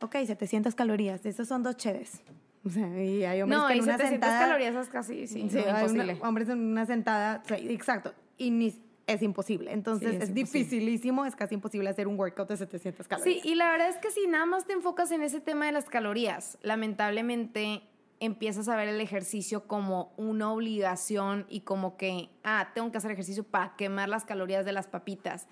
Ok, 0.00 0.16
700 0.26 0.74
calorías, 0.74 1.24
esos 1.24 1.48
son 1.48 1.62
dos 1.62 1.76
cheves. 1.76 2.20
O 2.64 2.70
sea, 2.70 2.88
y 3.02 3.24
hay 3.24 3.42
hombres 3.42 3.60
que 3.68 3.72
en 3.74 3.82
una 3.82 3.98
sentada... 3.98 4.38
calorías 4.40 4.74
es 4.74 4.88
casi, 4.88 5.26
sí, 5.26 5.48
sí 5.50 5.58
imposible. 5.58 6.18
hombres 6.22 6.48
en 6.48 6.60
una 6.60 6.86
sentada, 6.86 7.42
exacto, 7.50 8.14
y 8.38 8.50
ni, 8.50 8.74
es 9.06 9.22
imposible. 9.22 9.72
Entonces 9.72 10.22
es, 10.22 10.34
dificilísimo, 10.34 11.26
es 11.26 11.36
casi 11.36 11.54
imposible 11.54 11.90
hacer 11.90 12.08
un 12.08 12.18
workout 12.18 12.48
de 12.48 12.56
700 12.56 13.06
calorías. 13.08 13.42
Sí, 13.42 13.48
y 13.48 13.54
la 13.54 13.70
verdad 13.70 13.88
es 13.88 13.98
que 13.98 14.10
si 14.10 14.26
nada 14.26 14.46
más 14.46 14.66
te 14.66 14.72
enfocas 14.72 15.10
en 15.10 15.22
ese 15.22 15.40
tema 15.40 15.66
de 15.66 15.72
las 15.72 15.86
calorías, 15.86 16.58
lamentablemente 16.62 17.82
empiezas 18.20 18.68
a 18.68 18.76
ver 18.76 18.88
el 18.88 19.00
ejercicio 19.00 19.66
como 19.66 20.12
una 20.16 20.50
obligación 20.52 21.46
y 21.48 21.60
como 21.60 21.96
que, 21.96 22.30
ah, 22.44 22.70
tengo 22.74 22.90
que 22.90 22.98
hacer 22.98 23.10
ejercicio 23.10 23.44
para 23.44 23.76
quemar 23.76 24.08
las 24.08 24.24
calorías 24.24 24.64
de 24.64 24.72
las 24.72 24.86
papitas. 24.86 25.46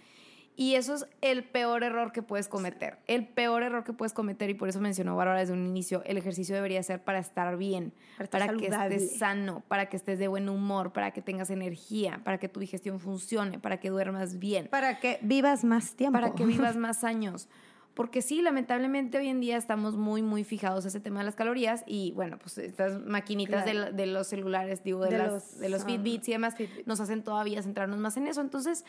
Y 0.55 0.75
eso 0.75 0.95
es 0.95 1.07
el 1.23 1.45
peor 1.45 1.83
error 1.83 2.13
que 2.13 2.23
puedes 2.23 2.47
cometer. 2.47 2.99
El 3.07 3.27
peor 3.27 3.63
error 3.63 3.85
que 3.85 3.95
puedes 3.95 4.13
cometer, 4.13 4.51
y 4.51 4.55
por 4.55 4.69
eso 4.69 4.81
mencionó 4.81 5.17
Bárbara 5.17 5.41
desde 5.41 5.55
un 5.55 5.65
inicio, 5.67 6.03
el 6.05 6.19
ejercicio 6.19 6.55
debería 6.55 6.83
ser 6.83 7.03
para 7.03 7.19
estar 7.21 7.57
bien, 7.57 7.95
para, 8.31 8.49
que 8.49 8.67
estés 8.67 9.19
sano, 9.19 9.63
para 9.69 9.87
que 9.87 9.97
estés 9.97 10.19
de 10.19 10.29
buen 10.29 10.49
humor, 10.51 10.93
para 10.93 11.13
que 11.13 11.23
tengas 11.23 11.49
energía, 11.49 12.21
para 12.23 12.39
que 12.39 12.49
tu 12.49 12.61
digestión 12.61 13.01
funcione, 13.01 13.59
para 13.59 13.81
que 13.81 13.89
duermas 13.89 14.39
bien. 14.39 14.69
Para 14.69 15.01
que 15.01 15.19
vivas 15.23 15.65
más 15.65 15.95
tiempo. 15.95 16.21
Para 16.21 16.35
que 16.35 16.45
vivas 16.45 16.77
más 16.77 17.03
años. 17.03 17.49
Porque 17.95 18.23
sí, 18.23 18.41
lamentablemente 18.41 19.19
hoy 19.19 19.29
en 19.29 19.41
día 19.41 19.59
estamos 19.59 19.97
muy, 19.97 20.23
muy 20.23 20.45
fijados 20.45 20.87
a 20.87 20.89
ese 20.89 21.01
tema 21.01 21.21
de 21.21 21.27
las 21.27 21.35
calorías 21.35 21.85
y 21.87 22.13
bueno, 22.13 22.39
pues 22.39 22.57
estas 22.57 23.05
maquinitas 23.05 23.67
de, 23.67 24.07
los 24.07 24.27
celulares, 24.27 24.83
digo, 24.83 25.05
de, 25.05 25.19
los, 25.19 25.59
de 25.59 25.69
los 25.69 25.85
Fitbits 25.85 26.29
y 26.29 26.33
demás, 26.33 26.55
nos 26.87 27.01
hacen 27.01 27.23
todavía 27.23 27.63
centrarnos 27.63 27.99
más 27.99 28.17
en 28.17 28.29
eso. 28.29 28.41
Entonces, 28.41 28.87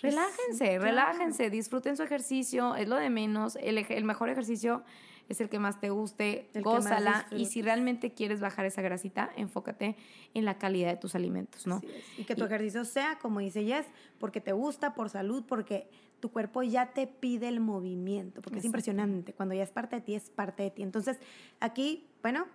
relájense, 0.00 0.78
relájense, 0.78 1.50
disfruten 1.50 1.96
su 1.96 2.02
ejercicio, 2.02 2.74
es 2.76 2.88
lo 2.88 2.96
de 2.96 3.10
menos. 3.10 3.56
El, 3.56 3.78
el 3.78 4.04
mejor 4.04 4.28
ejercicio 4.28 4.84
es 5.28 5.40
el 5.40 5.48
que 5.48 5.58
más 5.58 5.80
te 5.80 5.90
guste, 5.90 6.50
gózala. 6.62 7.26
Y 7.30 7.46
si 7.46 7.62
realmente 7.62 8.12
quieres 8.12 8.40
bajar 8.40 8.66
esa 8.66 8.82
grasita, 8.82 9.30
enfócate 9.36 9.96
en 10.34 10.44
la 10.44 10.58
calidad 10.58 10.90
de 10.90 10.96
tus 10.96 11.14
alimentos, 11.14 11.66
¿no? 11.66 11.80
Y 12.18 12.24
que 12.24 12.34
tu 12.34 12.44
ejercicio 12.44 12.84
sea, 12.84 13.18
como 13.20 13.40
dice 13.40 13.64
Jess, 13.64 13.86
porque 14.18 14.40
te 14.40 14.52
gusta, 14.52 14.94
por 14.94 15.08
salud, 15.08 15.44
porque 15.46 15.88
tu 16.20 16.30
cuerpo 16.30 16.62
ya 16.62 16.92
te 16.92 17.06
pide 17.06 17.48
el 17.48 17.60
movimiento, 17.60 18.42
porque 18.42 18.58
es 18.58 18.64
impresionante. 18.64 19.32
Cuando 19.32 19.54
ya 19.54 19.62
es 19.62 19.70
parte 19.70 19.96
de 19.96 20.02
ti, 20.02 20.14
es 20.14 20.30
parte 20.30 20.62
de 20.62 20.70
ti. 20.70 20.82
Entonces, 20.82 21.18
aquí, 21.60 22.06
bueno, 22.22 22.46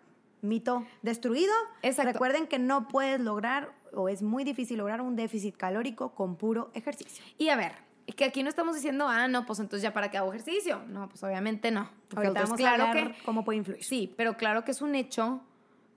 mito 0.41 0.85
destruido. 1.01 1.53
Recuerden 1.81 2.47
que 2.47 2.59
no 2.59 2.87
puedes 2.87 3.19
lograr 3.19 3.71
o 3.93 4.09
es 4.09 4.21
muy 4.21 4.43
difícil 4.43 4.77
lograr 4.77 5.01
un 5.01 5.15
déficit 5.15 5.55
calórico 5.55 6.13
con 6.13 6.35
puro 6.35 6.71
ejercicio. 6.73 7.23
Y 7.37 7.49
a 7.49 7.55
ver, 7.55 7.73
es 8.07 8.15
que 8.15 8.25
aquí 8.25 8.41
no 8.41 8.49
estamos 8.49 8.75
diciendo, 8.75 9.07
ah, 9.07 9.27
no, 9.27 9.45
pues 9.45 9.59
entonces 9.59 9.83
ya 9.83 9.93
para 9.93 10.09
qué 10.09 10.17
hago 10.17 10.33
ejercicio. 10.33 10.81
No, 10.87 11.07
pues 11.09 11.23
obviamente 11.23 11.69
no. 11.69 11.89
Ahorita 12.15 12.41
vamos 12.41 12.57
claro 12.57 12.85
a 12.85 12.91
que, 12.91 13.15
cómo 13.23 13.45
puede 13.45 13.57
influir. 13.57 13.83
Sí, 13.83 14.13
pero 14.17 14.35
claro 14.35 14.63
que 14.63 14.71
es 14.71 14.81
un 14.81 14.95
hecho 14.95 15.41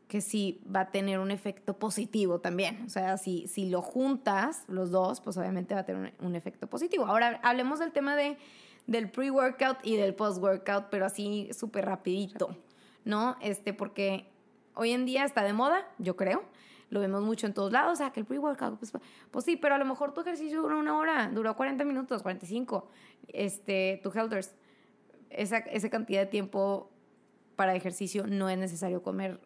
que 0.08 0.20
sí 0.20 0.61
va 0.64 0.80
a 0.80 0.90
tener 0.90 1.18
un 1.20 1.30
efecto 1.30 1.78
positivo 1.78 2.38
también. 2.38 2.84
O 2.84 2.90
sea, 2.90 3.16
si, 3.16 3.49
si 3.49 3.70
lo 3.70 3.80
juntas 3.80 4.64
los 4.68 4.90
dos, 4.90 5.22
pues 5.22 5.38
obviamente 5.38 5.72
va 5.72 5.80
a 5.80 5.87
tener 5.87 6.12
un, 6.20 6.37
efecto 6.37 6.66
positivo. 6.66 7.06
Ahora, 7.06 7.40
hablemos 7.42 7.78
del 7.78 7.92
tema 7.92 8.14
de, 8.14 8.37
del 8.87 9.11
pre-workout 9.11 9.78
y 9.82 9.96
del 9.96 10.14
post-workout, 10.14 10.90
pero 10.90 11.06
así 11.06 11.49
súper 11.58 11.87
rapidito, 11.87 12.58
¿no? 13.06 13.38
Este, 13.40 13.72
porque 13.72 14.26
hoy 14.75 14.93
en 14.93 15.05
día 15.05 15.25
está 15.25 15.43
de 15.43 15.52
moda, 15.52 15.87
yo 15.99 16.17
creo, 16.17 16.45
lo 16.91 17.00
vemos 17.00 17.23
mucho 17.23 17.47
en 17.47 17.55
todos 17.55 17.73
lados, 17.73 17.93
o 17.93 17.97
sea, 17.97 18.11
que 18.11 18.21
el 18.21 18.26
pre-workout, 18.26 18.79
pues, 18.79 18.93
pues, 19.31 19.45
sí, 19.45 19.57
pero 19.57 19.75
a 19.75 19.79
lo 19.79 19.85
mejor 19.85 20.12
tu 20.12 20.21
ejercicio 20.21 20.62
duró 20.62 20.79
una 20.79 20.97
hora, 20.97 21.31
duró 21.33 21.57
40 21.57 21.85
minutos, 21.85 22.23
45, 22.23 22.88
este, 23.29 24.00
tu 24.02 24.11
healthers, 24.11 24.55
esa, 25.31 25.59
esa 25.59 25.88
cantidad 25.88 26.21
de 26.21 26.26
tiempo 26.26 26.91
para 27.57 27.75
ejercicio 27.75 28.26
no 28.26 28.49
es 28.49 28.59
necesario 28.59 29.02
comer 29.02 29.41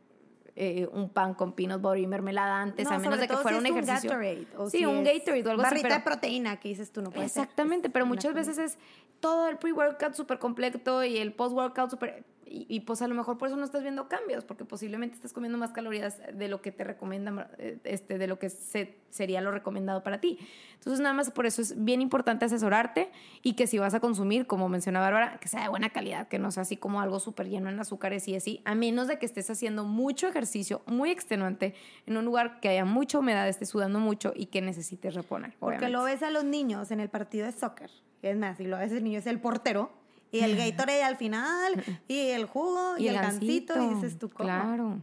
eh, 0.59 0.89
un 0.91 1.11
pan 1.11 1.35
con 1.35 1.53
peanut 1.53 1.83
butter 1.83 1.99
y 1.99 2.07
mermelada 2.07 2.63
antes, 2.63 2.87
a 2.87 2.99
menos 2.99 3.21
de 3.21 3.29
que 3.29 3.37
fuera 3.37 3.59
un 3.59 3.67
ejercicio. 3.67 4.09
Gatorade, 4.09 4.47
o 4.57 4.71
sí, 4.71 4.79
si 4.79 4.87
un 4.87 5.05
Gatorade 5.05 5.47
o 5.47 5.51
algo 5.51 5.63
barrita 5.63 5.89
así. 5.89 5.97
de 5.99 6.03
proteína 6.03 6.57
que 6.59 6.71
dices 6.71 6.91
tú 6.91 7.03
no 7.03 7.11
puedes 7.11 7.37
Exactamente, 7.37 7.91
pero 7.91 8.07
muchas 8.07 8.33
veces 8.33 8.57
es 8.57 8.79
todo 9.21 9.49
el 9.49 9.59
pre-workout 9.59 10.15
súper 10.15 10.39
completo 10.39 11.05
y 11.05 11.19
el 11.19 11.35
post-workout 11.35 11.91
súper... 11.91 12.25
Y, 12.49 12.67
y, 12.69 12.81
pues 12.81 13.03
a 13.03 13.09
lo 13.09 13.15
mejor 13.15 13.39
por 13.39 13.49
eso 13.49 13.57
no 13.57 13.65
estás 13.65 13.83
viendo 13.83 14.09
cambios, 14.09 14.45
porque 14.45 14.65
posiblemente 14.65 15.17
estás 15.17 15.33
comiendo 15.33 15.59
más 15.59 15.73
calorías 15.73 16.19
de 16.33 16.49
lo 16.49 16.63
que 16.63 16.71
te 16.71 16.85
recomiendan, 16.85 17.49
eh, 17.59 17.79
este, 17.83 18.19
de 18.19 18.29
lo 18.29 18.39
que 18.39 18.51
se, 18.51 18.95
sería 19.11 19.41
lo 19.41 19.51
recomendado 19.51 20.05
para 20.05 20.21
ti. 20.21 20.39
Entonces 20.75 21.01
nada 21.01 21.13
más 21.13 21.31
por 21.33 21.47
eso 21.47 21.61
es 21.61 21.85
bien 21.85 22.01
importante 22.01 22.45
asesorarte 22.45 23.11
y 23.43 23.55
que 23.55 23.67
si 23.67 23.79
vas 23.79 23.95
a 23.95 24.01
consumir, 24.01 24.47
como 24.47 24.69
menciona 24.69 25.01
Bárbara, 25.01 25.39
que 25.41 25.49
sea 25.49 25.63
de 25.63 25.69
buena 25.69 25.91
calidad, 25.91 26.29
que 26.29 26.39
no 26.39 26.53
sea 26.53 26.63
así 26.63 26.77
como 26.77 27.01
algo 27.01 27.19
súper 27.19 27.49
lleno 27.49 27.69
en 27.69 27.81
azúcares 27.81 28.29
y 28.29 28.37
así, 28.37 28.63
a 28.65 28.77
menos 28.77 29.09
de 29.09 29.19
que 29.19 29.27
estés 29.27 29.51
haciendo 29.51 29.85
mucho 29.85 30.29
ejercicio, 30.29 30.83
muy 30.87 31.11
extenuante, 31.11 31.75
en 32.07 32.17
un 32.17 32.25
lugar 32.25 32.61
que 32.61 32.69
haya 32.69 32.85
mucha 32.85 33.19
humedad, 33.19 33.49
estés 33.49 33.71
sudando 33.71 33.99
mucho 33.99 34.33
y 34.37 34.47
que 34.47 34.63
necesites 34.63 35.15
reponer. 35.15 35.55
Porque 35.59 35.89
lo 35.89 36.05
ves 36.05 36.23
a 36.23 36.31
los 36.31 36.45
niños 36.45 36.93
en 36.93 37.01
el 37.01 37.09
partido 37.09 37.47
de 37.47 37.53
soccer. 37.53 37.91
Es 38.23 38.37
más, 38.37 38.61
y 38.61 38.65
lo 38.65 38.79
ves 38.79 38.93
el 38.93 39.03
niño 39.03 39.19
es 39.19 39.27
el 39.27 39.41
portero 39.41 39.91
y 40.37 40.41
el 40.41 40.57
Gatorade 40.57 41.03
al 41.03 41.17
final, 41.17 41.85
y 42.09 42.19
el 42.31 42.47
jugo, 42.47 42.97
y, 42.99 43.05
y 43.05 43.09
el 43.09 43.15
gansito, 43.15 43.75
y 43.83 43.95
dices 43.95 44.19
tú, 44.19 44.29
¿cómo? 44.31 44.49
Claro, 44.49 45.03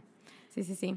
sí, 0.54 0.64
sí, 0.64 0.74
sí. 0.74 0.96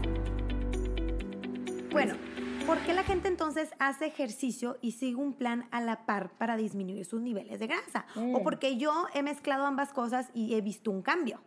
Bueno, 1.91 2.15
¿por 2.65 2.79
qué 2.79 2.93
la 2.93 3.03
gente 3.03 3.27
entonces 3.27 3.69
hace 3.77 4.05
ejercicio 4.05 4.77
y 4.81 4.93
sigue 4.93 5.17
un 5.17 5.33
plan 5.33 5.67
a 5.71 5.81
la 5.81 6.05
par 6.05 6.31
para 6.37 6.55
disminuir 6.55 7.05
sus 7.05 7.19
niveles 7.21 7.59
de 7.59 7.67
grasa? 7.67 8.05
Mm. 8.15 8.35
O 8.35 8.43
porque 8.43 8.77
yo 8.77 9.07
he 9.13 9.21
mezclado 9.21 9.65
ambas 9.65 9.91
cosas 9.91 10.29
y 10.33 10.55
he 10.55 10.61
visto 10.61 10.89
un 10.89 11.01
cambio. 11.01 11.41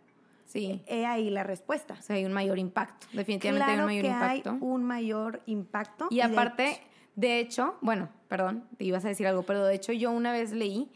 Sí. 0.44 0.82
He 0.86 1.06
ahí 1.06 1.30
la 1.30 1.44
respuesta. 1.44 1.96
O 1.98 2.02
sea, 2.02 2.16
hay 2.16 2.26
un 2.26 2.32
mayor 2.34 2.58
impacto. 2.58 3.06
Definitivamente 3.14 3.64
claro 3.64 3.88
hay 3.88 4.00
un 4.00 4.02
mayor 4.02 4.02
que 4.02 4.08
impacto. 4.08 4.50
Hay 4.50 4.58
un 4.60 4.84
mayor 4.84 5.42
impacto. 5.46 6.06
Y, 6.10 6.16
y 6.16 6.20
aparte, 6.20 6.62
de 6.62 6.70
hecho, 6.70 6.82
de 7.16 7.40
hecho, 7.40 7.78
bueno, 7.80 8.10
perdón, 8.28 8.68
te 8.76 8.84
ibas 8.84 9.04
a 9.06 9.08
decir 9.08 9.26
algo, 9.26 9.44
pero 9.44 9.64
de 9.64 9.74
hecho 9.74 9.92
yo 9.92 10.10
una 10.10 10.30
vez 10.30 10.52
leí 10.52 10.90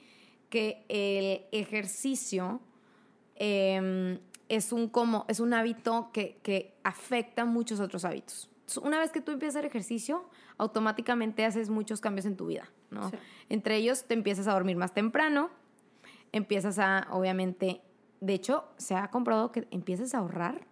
que 0.50 0.84
el 0.88 1.46
ejercicio 1.58 2.60
eh, 3.36 4.20
es 4.50 4.72
un 4.72 4.88
como, 4.88 5.24
es 5.28 5.40
un 5.40 5.54
hábito 5.54 6.10
que, 6.12 6.38
que 6.42 6.74
afecta 6.84 7.46
muchos 7.46 7.80
otros 7.80 8.04
hábitos 8.04 8.50
una 8.76 8.98
vez 8.98 9.10
que 9.10 9.20
tú 9.20 9.32
empiezas 9.32 9.56
a 9.56 9.58
hacer 9.60 9.70
ejercicio, 9.70 10.28
automáticamente 10.58 11.44
haces 11.44 11.70
muchos 11.70 12.00
cambios 12.00 12.26
en 12.26 12.36
tu 12.36 12.46
vida, 12.46 12.70
¿no? 12.90 13.10
Sí. 13.10 13.16
Entre 13.48 13.76
ellos, 13.76 14.04
te 14.04 14.14
empiezas 14.14 14.46
a 14.46 14.52
dormir 14.52 14.76
más 14.76 14.92
temprano, 14.92 15.50
empiezas 16.32 16.78
a, 16.78 17.08
obviamente, 17.10 17.80
de 18.20 18.34
hecho, 18.34 18.64
se 18.76 18.94
ha 18.94 19.10
comprobado 19.10 19.52
que 19.52 19.66
empiezas 19.70 20.14
a 20.14 20.18
ahorrar, 20.18 20.66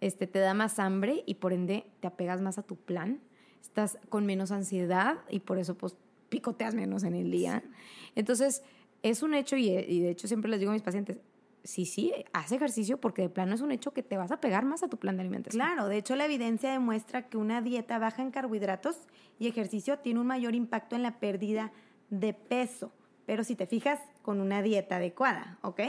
este, 0.00 0.26
te 0.26 0.38
da 0.38 0.54
más 0.54 0.78
hambre 0.78 1.22
y 1.26 1.34
por 1.34 1.52
ende 1.52 1.86
te 2.00 2.08
apegas 2.08 2.40
más 2.40 2.58
a 2.58 2.62
tu 2.62 2.76
plan, 2.76 3.20
estás 3.60 3.98
con 4.08 4.26
menos 4.26 4.50
ansiedad 4.50 5.18
y 5.28 5.40
por 5.40 5.58
eso, 5.58 5.76
pues, 5.76 5.96
picoteas 6.28 6.74
menos 6.74 7.04
en 7.04 7.14
el 7.14 7.30
día. 7.30 7.62
Sí. 7.62 8.12
Entonces, 8.16 8.62
es 9.02 9.22
un 9.22 9.34
hecho 9.34 9.56
y, 9.56 9.68
y 9.68 10.00
de 10.00 10.10
hecho 10.10 10.28
siempre 10.28 10.50
les 10.50 10.60
digo 10.60 10.70
a 10.70 10.74
mis 10.74 10.82
pacientes, 10.82 11.18
sí, 11.64 11.86
sí, 11.86 12.12
haz 12.32 12.52
ejercicio 12.52 13.00
porque 13.00 13.22
de 13.22 13.28
plano 13.28 13.54
es 13.54 13.60
un 13.60 13.72
hecho 13.72 13.92
que 13.92 14.02
te 14.02 14.16
vas 14.16 14.32
a 14.32 14.40
pegar 14.40 14.64
más 14.64 14.82
a 14.82 14.88
tu 14.88 14.96
plan 14.96 15.16
de 15.16 15.22
alimentación. 15.22 15.64
Claro, 15.64 15.88
de 15.88 15.96
hecho 15.96 16.16
la 16.16 16.24
evidencia 16.24 16.72
demuestra 16.72 17.28
que 17.28 17.36
una 17.36 17.62
dieta 17.62 17.98
baja 17.98 18.22
en 18.22 18.30
carbohidratos 18.30 18.96
y 19.38 19.48
ejercicio 19.48 19.98
tiene 19.98 20.20
un 20.20 20.26
mayor 20.26 20.54
impacto 20.54 20.96
en 20.96 21.02
la 21.02 21.18
pérdida 21.18 21.72
de 22.10 22.34
peso, 22.34 22.92
pero 23.26 23.44
si 23.44 23.56
te 23.56 23.66
fijas, 23.66 24.00
con 24.22 24.40
una 24.40 24.62
dieta 24.62 24.96
adecuada, 24.96 25.58
¿ok? 25.62 25.80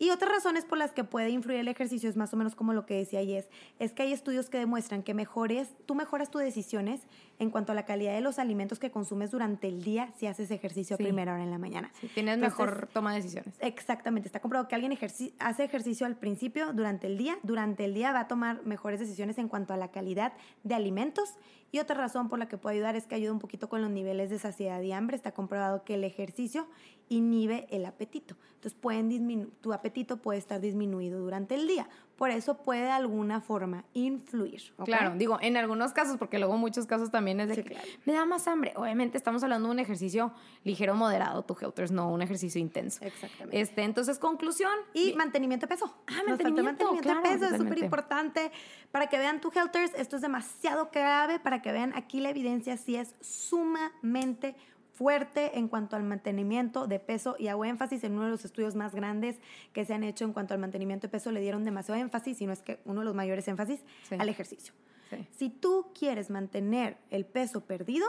Y 0.00 0.10
otras 0.10 0.30
razones 0.30 0.64
por 0.64 0.78
las 0.78 0.92
que 0.92 1.02
puede 1.02 1.30
influir 1.30 1.58
el 1.58 1.66
ejercicio 1.68 2.08
es 2.08 2.16
más 2.16 2.32
o 2.32 2.36
menos 2.36 2.54
como 2.54 2.72
lo 2.72 2.86
que 2.86 2.94
decía 2.94 3.20
Yes, 3.22 3.46
es 3.80 3.92
que 3.92 4.02
hay 4.04 4.12
estudios 4.12 4.48
que 4.48 4.56
demuestran 4.58 5.02
que 5.02 5.12
mejores, 5.12 5.70
tú 5.86 5.94
mejoras 5.96 6.30
tus 6.30 6.40
decisiones 6.40 7.00
en 7.40 7.50
cuanto 7.50 7.72
a 7.72 7.74
la 7.74 7.84
calidad 7.84 8.12
de 8.14 8.20
los 8.20 8.38
alimentos 8.38 8.78
que 8.78 8.90
consumes 8.92 9.30
durante 9.32 9.66
el 9.68 9.82
día 9.82 10.10
si 10.16 10.26
haces 10.26 10.50
ejercicio 10.52 10.96
Sí. 10.96 11.02
a 11.02 11.06
primera 11.06 11.34
hora 11.34 11.42
en 11.42 11.50
la 11.50 11.58
mañana. 11.58 11.90
Sí, 12.00 12.08
tienes 12.14 12.34
Entonces, 12.36 12.58
mejor 12.58 12.88
toma 12.92 13.10
de 13.12 13.16
decisiones. 13.22 13.54
Exactamente, 13.60 14.28
está 14.28 14.40
comprobado 14.40 14.68
que 14.68 14.74
alguien 14.76 14.92
ejerci- 14.92 15.32
hace 15.40 15.64
ejercicio 15.64 16.06
al 16.06 16.16
principio, 16.16 16.72
durante 16.72 17.06
el 17.08 17.18
día, 17.18 17.36
durante 17.42 17.84
el 17.84 17.94
día 17.94 18.12
va 18.12 18.20
a 18.20 18.28
tomar 18.28 18.64
mejores 18.64 19.00
decisiones 19.00 19.36
en 19.38 19.48
cuanto 19.48 19.72
a 19.74 19.76
la 19.76 19.88
calidad 19.90 20.32
de 20.62 20.74
alimentos. 20.76 21.34
Y 21.70 21.80
otra 21.80 21.96
razón 21.96 22.28
por 22.28 22.38
la 22.38 22.48
que 22.48 22.56
puede 22.56 22.76
ayudar 22.76 22.96
es 22.96 23.06
que 23.06 23.14
ayuda 23.14 23.32
un 23.32 23.38
poquito 23.38 23.68
con 23.68 23.82
los 23.82 23.90
niveles 23.90 24.30
de 24.30 24.38
saciedad 24.38 24.80
y 24.80 24.92
hambre. 24.92 25.16
Está 25.16 25.32
comprobado 25.32 25.84
que 25.84 25.94
el 25.94 26.04
ejercicio 26.04 26.66
inhibe 27.08 27.66
el 27.70 27.84
apetito. 27.84 28.36
Entonces 28.54 28.74
pueden 28.74 29.50
tu 29.60 29.72
apetito 29.72 30.16
puede 30.18 30.38
estar 30.38 30.60
disminuido 30.60 31.20
durante 31.20 31.54
el 31.54 31.66
día. 31.66 31.88
Por 32.18 32.30
eso 32.30 32.58
puede 32.64 32.82
de 32.82 32.90
alguna 32.90 33.40
forma 33.40 33.84
influir. 33.94 34.60
Claro, 34.84 35.14
digo, 35.16 35.38
en 35.40 35.56
algunos 35.56 35.92
casos, 35.92 36.16
porque 36.16 36.40
luego 36.40 36.58
muchos 36.58 36.84
casos 36.84 37.12
también 37.12 37.38
es 37.38 37.48
de 37.48 37.54
Sí, 37.54 37.62
que 37.62 37.68
claro. 37.70 37.86
me 38.06 38.12
da 38.12 38.24
más 38.24 38.48
hambre. 38.48 38.72
Obviamente 38.74 39.16
estamos 39.16 39.44
hablando 39.44 39.68
de 39.68 39.74
un 39.74 39.78
ejercicio 39.78 40.32
ligero, 40.64 40.96
moderado, 40.96 41.44
tu 41.44 41.56
Helters, 41.58 41.92
no 41.92 42.10
un 42.10 42.20
ejercicio 42.20 42.60
intenso. 42.60 43.04
Exactamente. 43.04 43.60
Este, 43.60 43.82
entonces, 43.82 44.18
conclusión. 44.18 44.72
Y 44.94 45.12
mantenimiento 45.12 45.66
de 45.66 45.74
peso. 45.74 45.94
Ah, 46.08 46.22
mantenimiento, 46.26 46.64
mantenimiento 46.64 47.02
claro, 47.08 47.22
de 47.22 47.38
peso, 47.38 47.54
es 47.54 47.60
súper 47.60 47.78
importante. 47.78 48.50
Para 48.90 49.06
que 49.06 49.16
vean 49.16 49.40
tu 49.40 49.52
Helters, 49.54 49.92
esto 49.94 50.16
es 50.16 50.22
demasiado 50.22 50.90
grave. 50.92 51.38
Para 51.38 51.62
que 51.62 51.70
vean 51.70 51.92
aquí 51.94 52.20
la 52.20 52.30
evidencia 52.30 52.76
sí 52.76 52.96
es 52.96 53.14
sumamente 53.20 54.56
fuerte 54.98 55.56
en 55.56 55.68
cuanto 55.68 55.94
al 55.94 56.02
mantenimiento 56.02 56.88
de 56.88 56.98
peso 56.98 57.36
y 57.38 57.46
hago 57.46 57.64
énfasis 57.64 58.02
en 58.02 58.14
uno 58.14 58.24
de 58.24 58.30
los 58.32 58.44
estudios 58.44 58.74
más 58.74 58.96
grandes 58.96 59.38
que 59.72 59.84
se 59.84 59.94
han 59.94 60.02
hecho 60.02 60.24
en 60.24 60.32
cuanto 60.32 60.54
al 60.54 60.60
mantenimiento 60.60 61.06
de 61.06 61.12
peso 61.12 61.30
le 61.30 61.40
dieron 61.40 61.62
demasiado 61.64 62.00
énfasis 62.00 62.40
y 62.40 62.46
no 62.46 62.52
es 62.52 62.62
que 62.62 62.80
uno 62.84 63.00
de 63.02 63.04
los 63.06 63.14
mayores 63.14 63.46
énfasis 63.46 63.80
Sí. 64.08 64.16
al 64.18 64.28
ejercicio. 64.28 64.74
Sí, 65.08 65.26
Si 65.38 65.50
tú 65.50 65.86
quieres 65.96 66.30
mantener 66.30 66.96
el 67.10 67.24
peso 67.24 67.60
perdido, 67.60 68.08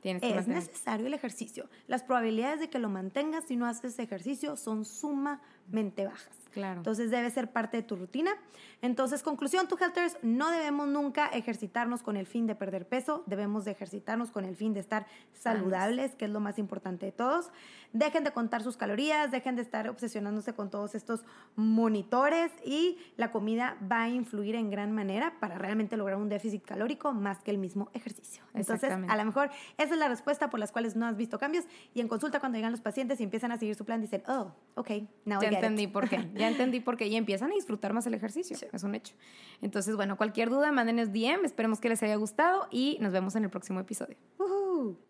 tienes 0.00 0.22
es 0.22 0.34
mantener. 0.34 0.58
necesario 0.62 1.06
el 1.08 1.12
ejercicio. 1.12 1.68
Las 1.88 2.02
probabilidades 2.02 2.58
de 2.60 2.70
que 2.70 2.78
lo 2.78 2.88
mantengas 2.88 3.44
si 3.44 3.56
no 3.56 3.66
haces 3.66 3.98
ejercicio 3.98 4.56
son 4.56 4.86
sumamente 5.70 6.06
bajas. 6.06 6.36
Claro. 6.52 6.78
Entonces 6.78 7.10
debe 7.12 7.30
ser 7.30 7.52
parte 7.52 7.76
de 7.76 7.82
tu 7.84 7.94
rutina. 7.94 8.32
Entonces, 8.82 9.22
conclusión, 9.22 9.68
tu 9.68 9.76
Helters, 9.76 10.16
no 10.22 10.50
debemos 10.50 10.88
nunca 10.88 11.28
ejercitarnos 11.28 12.02
con 12.02 12.16
el 12.16 12.26
fin 12.26 12.46
de 12.46 12.54
perder 12.56 12.88
peso, 12.88 13.22
debemos 13.26 13.64
de 13.64 13.70
ejercitarnos 13.70 14.30
con 14.30 14.44
el 14.44 14.56
fin 14.56 14.74
de 14.74 14.80
estar 14.80 15.06
saludables, 15.32 16.14
que 16.16 16.24
es 16.24 16.30
lo 16.30 16.40
más 16.40 16.58
importante 16.58 17.06
de 17.06 17.12
todos. 17.12 17.50
Dejen 17.92 18.24
de 18.24 18.32
contar 18.32 18.62
sus 18.62 18.76
calorías, 18.76 19.30
dejen 19.30 19.54
de 19.54 19.62
estar 19.62 19.88
obsesionándose 19.88 20.54
con 20.54 20.70
todos 20.70 20.94
estos 20.94 21.24
monitores 21.56 22.50
y 22.64 22.98
la 23.16 23.30
comida 23.30 23.76
va 23.90 24.02
a 24.02 24.08
influir 24.08 24.54
en 24.54 24.70
gran 24.70 24.92
manera 24.92 25.34
para 25.40 25.58
realmente 25.58 25.96
lograr 25.96 26.18
un 26.18 26.28
déficit 26.28 26.64
calórico 26.64 27.12
más 27.12 27.42
que 27.42 27.50
el 27.50 27.58
mismo 27.58 27.90
ejercicio. 27.94 28.42
Entonces, 28.54 28.90
a 28.90 29.16
lo 29.16 29.24
mejor 29.24 29.50
esa 29.76 29.92
es 29.94 29.98
la 29.98 30.08
respuesta 30.08 30.50
por 30.50 30.58
las 30.58 30.72
cuales 30.72 30.96
no 30.96 31.06
has 31.06 31.16
visto 31.16 31.38
cambios 31.38 31.64
y 31.94 32.00
en 32.00 32.08
consulta 32.08 32.40
cuando 32.40 32.56
llegan 32.56 32.72
los 32.72 32.80
pacientes 32.80 33.20
y 33.20 33.24
empiezan 33.24 33.52
a 33.52 33.58
seguir 33.58 33.74
su 33.74 33.84
plan 33.84 34.00
dicen, 34.00 34.22
oh, 34.26 34.52
ok, 34.74 34.90
now 35.24 35.40
I 35.40 35.44
Ya 35.44 35.50
get 35.50 35.58
it". 35.58 35.59
Entendí 35.60 35.86
por 35.86 36.08
qué. 36.08 36.28
Ya 36.34 36.48
entendí 36.48 36.80
por 36.80 36.96
qué. 36.96 37.06
Y 37.06 37.16
empiezan 37.16 37.50
a 37.50 37.54
disfrutar 37.54 37.92
más 37.92 38.06
el 38.06 38.14
ejercicio. 38.14 38.56
Es 38.72 38.82
un 38.82 38.94
hecho. 38.94 39.14
Entonces, 39.62 39.96
bueno, 39.96 40.16
cualquier 40.16 40.50
duda, 40.50 40.72
mándenos 40.72 41.12
DM. 41.12 41.44
Esperemos 41.44 41.80
que 41.80 41.88
les 41.88 42.02
haya 42.02 42.16
gustado 42.16 42.68
y 42.70 42.98
nos 43.00 43.12
vemos 43.12 43.36
en 43.36 43.44
el 43.44 43.50
próximo 43.50 43.80
episodio. 43.80 44.16
Woohoo. 44.38 45.09